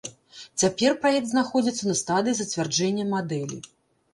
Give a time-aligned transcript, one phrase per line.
[0.61, 3.63] Цяпер праект знаходзіцца на стадыі зацвярджэння мадэлі.